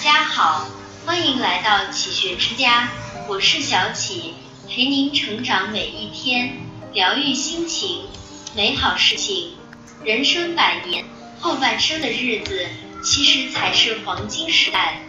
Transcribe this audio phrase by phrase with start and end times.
[0.00, 0.66] 家好，
[1.04, 2.88] 欢迎来到启学之家，
[3.28, 4.32] 我是小启，
[4.66, 6.56] 陪您成长每一天，
[6.94, 8.04] 疗愈心情，
[8.56, 9.52] 美好事情。
[10.02, 11.04] 人生百年，
[11.38, 12.66] 后半生的日子，
[13.04, 15.02] 其实才是黄金时代。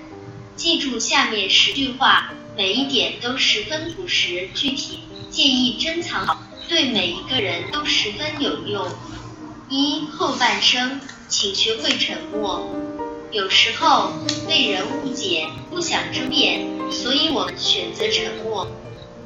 [0.57, 4.99] 记住下面十句话，每一点都十分朴实具体，
[5.29, 6.37] 建议珍藏好，
[6.67, 8.85] 对每一个人都十分有用。
[9.69, 10.99] 一后半生，
[11.29, 12.69] 请学会沉默。
[13.31, 14.11] 有时候
[14.45, 18.67] 被人误解，不想争辩，所以我们选择沉默。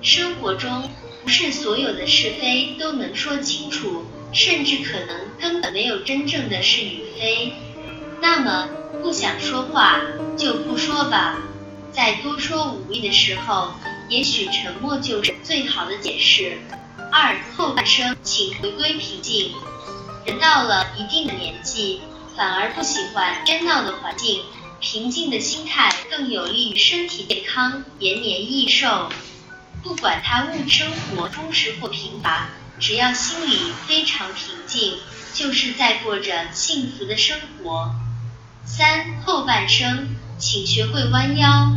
[0.03, 0.91] 生活中
[1.23, 7.53] 不是所有的是非都能说清楚，甚至可能根本没有真正的是与非。
[8.21, 8.69] 那么
[9.01, 9.99] 不想说话
[10.37, 11.39] 就不说吧，
[11.91, 13.73] 在多说无益的时候，
[14.07, 16.59] 也许沉默就是最好的解释。
[17.11, 19.51] 二后半生，请回归平静。
[20.25, 22.01] 人到了一定的年纪。
[22.35, 24.41] 反而不喜欢喧闹的环境，
[24.79, 29.09] 平静的心态更有利于身体健康、延年益寿。
[29.83, 34.97] 不管他物生活充实或贫乏，只要心里非常平静，
[35.33, 37.91] 就是在过着幸福的生活。
[38.65, 41.71] 三后半生，请学会弯腰。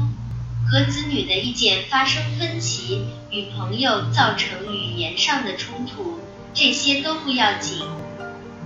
[0.70, 6.18] 和子女的意见发生分歧，与朋友造成语言上的冲突，
[6.52, 7.82] 这些都不要紧，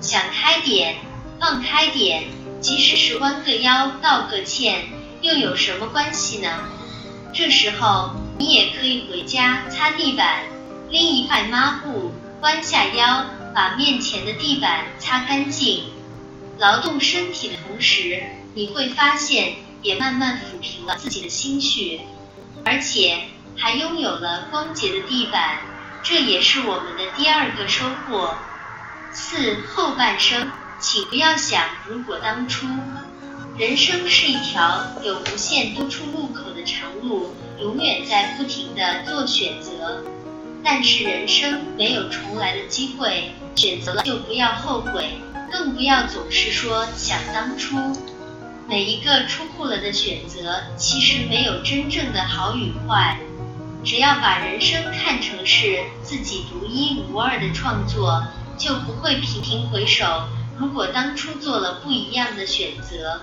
[0.01, 0.97] 想开点。
[1.43, 2.27] 放开点，
[2.61, 4.85] 即使是弯个腰、道个歉，
[5.23, 6.49] 又有什么关系呢？
[7.35, 10.45] 这时候你也可以回家擦地板，
[10.89, 12.13] 拎一块抹布，
[12.43, 15.83] 弯下腰，把面前的地板擦干净。
[16.59, 18.23] 劳动身体的同时，
[18.55, 22.03] 你会发现也慢慢抚平了自己的心绪，
[22.65, 23.19] 而且
[23.57, 25.59] 还拥有了光洁的地板，
[26.05, 28.37] 这也是我们的第二个收获。
[29.11, 30.49] 四后半生。
[30.83, 32.67] 请不要想，如果当初，
[33.57, 40.03] 人生是一条有无限多出路口的长路，永远在不停的做选择。
[40.65, 45.19] 但是人生没有重来的机会，选择了就不要后悔，
[45.53, 47.77] 更不要总是说想当初。
[48.69, 53.21] 每一个出库了的选择，其实没有真正的好与坏。
[53.85, 58.25] 只要把人生看成是自己独一无二的创作，
[58.59, 60.05] 就不会频频回首。
[60.59, 63.23] 如果当初做了不一样的选择，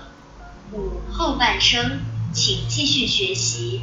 [0.72, 2.00] 五后半生，
[2.32, 3.82] 请继续学习，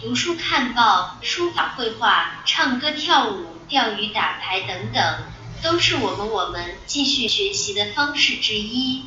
[0.00, 5.18] 读书、看报、书法、绘画、唱歌、跳舞、钓鱼、打牌等等，
[5.62, 9.04] 都是我们我们继续学习的方式之一。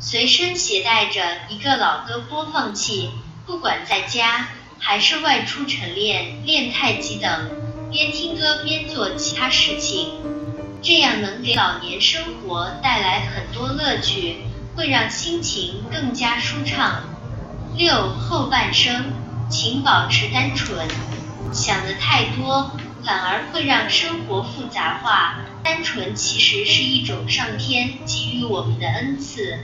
[0.00, 3.10] 随身携带着一个老歌播放器，
[3.46, 4.48] 不管在家
[4.78, 7.50] 还是外出晨练、练太极等，
[7.90, 10.37] 边听歌边做其他事情。
[10.80, 14.36] 这样能给老年生活带来很多乐趣，
[14.76, 17.02] 会让心情更加舒畅。
[17.76, 19.12] 六后半生，
[19.50, 20.86] 请保持单纯，
[21.52, 22.70] 想的太多
[23.04, 25.40] 反而会让生活复杂化。
[25.64, 29.58] 单纯其实是一种上天给予我们的恩赐，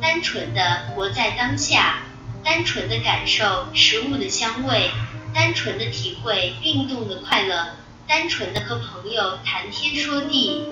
[0.00, 2.04] 单纯的活在当下，
[2.44, 4.90] 单纯的感受食物的香味，
[5.34, 7.76] 单纯的体会运动的快乐。
[8.08, 10.62] 单纯的和朋友谈天说地，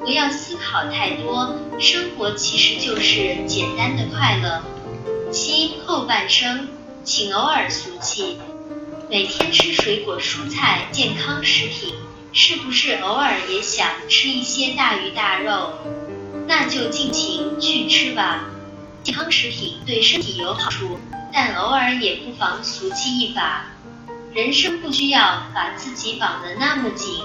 [0.00, 4.62] 不要思考太多，生活其实就是简单的快乐。
[5.30, 6.68] 七后半生，
[7.04, 8.38] 请偶尔俗气，
[9.08, 11.94] 每天吃水果蔬菜健康食品，
[12.32, 15.74] 是不是偶尔也想吃一些大鱼大肉？
[16.48, 18.46] 那就尽情去吃吧，
[19.04, 20.98] 健康食品对身体有好处，
[21.32, 23.66] 但偶尔也不妨俗气一把。
[24.32, 27.20] 人生不需要把自己绑得那么紧，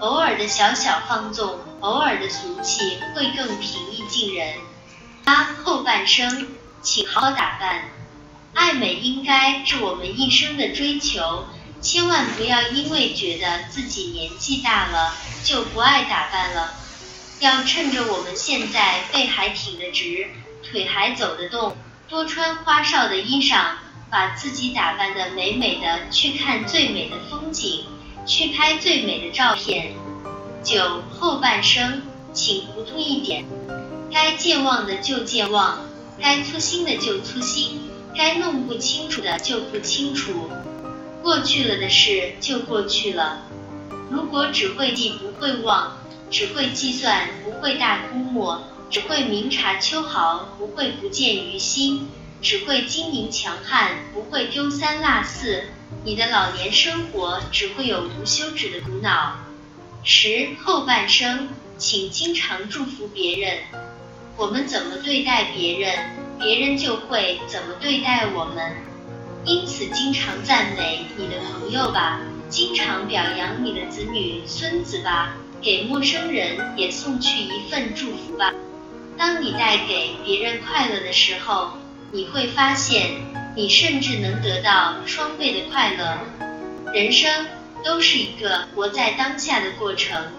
[0.00, 4.56] 偶尔的小小放纵，偶尔的俗气会更平易近人。
[5.24, 6.48] 八后半生，
[6.82, 7.84] 请好好打扮，
[8.54, 11.44] 爱美应该是我们一生的追求，
[11.80, 15.14] 千万不要因为觉得自己年纪大了
[15.44, 16.74] 就不爱打扮了，
[17.38, 20.28] 要趁着我们现在背还挺得直，
[20.68, 21.76] 腿还走得动，
[22.08, 23.74] 多穿花哨的衣裳。
[24.10, 27.84] 把自己打扮的美美的，去看最美的风景，
[28.26, 29.92] 去拍最美的照片。
[30.62, 32.02] 九后半生，
[32.32, 33.44] 请糊涂一点，
[34.10, 35.80] 该健忘的就健忘，
[36.20, 37.80] 该粗心的就粗心，
[38.16, 40.50] 该弄不清楚的就不清楚。
[41.22, 43.42] 过去了的事就过去了。
[44.10, 45.98] 如果只会记不会忘，
[46.30, 52.08] 只会计算不会大估摸，只会明察秋毫不会不见于心。
[52.40, 55.64] 只会精明强悍，不会丢三落四。
[56.04, 59.38] 你的老年生活只会有无休止的苦恼。
[60.04, 63.58] 十后半生，请经常祝福别人。
[64.36, 68.76] 我们怎么对待别人，别人就会怎么对待我们。
[69.44, 78.52] 因此，经常赞美你的朋友吧，经常表扬你的子女、孙子吧，给陌生人也送去一份祝福吧。
[79.16, 81.77] 当你带给别人快乐的时候，
[82.10, 83.20] 你会发现，
[83.54, 86.18] 你甚至能得到双倍的快乐。
[86.94, 87.46] 人生
[87.84, 90.32] 都是一个活在当下的过程，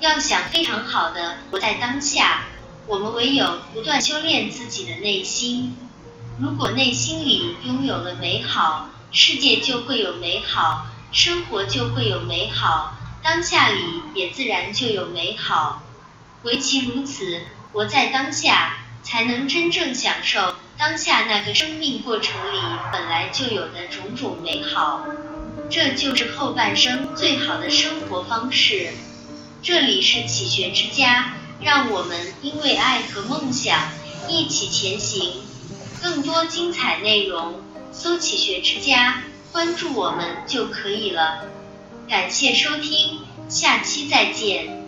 [0.00, 2.46] 要想非常好的活在当下，
[2.88, 5.76] 我们唯有不断修炼自己的内心。
[6.40, 15.82] 如果内心里拥有了美好，世界就会有美好，生活就会有美好，当下里也自然就有美好。
[16.42, 17.42] 唯其如此。
[17.72, 22.58] 活在当下，才能真正享受当下那个生命过程里
[22.92, 25.06] 本来就有的种种美好。
[25.70, 28.90] 这就是后半生最好的生活方式。
[29.62, 33.88] 这里是启学之家，让我们因为爱和梦想
[34.28, 35.42] 一起前行。
[36.02, 41.46] 更多精彩内容，搜“启学之家”，关注我们就可以了。
[42.08, 44.85] 感谢收听，下期再见。